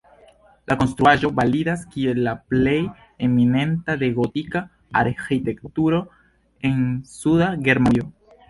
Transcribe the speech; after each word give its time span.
La 0.69 0.75
konstruaĵo 0.77 1.29
validas 1.39 1.83
kiel 1.91 2.21
la 2.29 2.33
plej 2.53 2.79
eminenta 3.29 3.97
de 4.05 4.11
gotika 4.17 4.65
arĥitekturo 5.03 6.03
en 6.71 6.83
suda 7.17 7.53
Germanujo. 7.71 8.11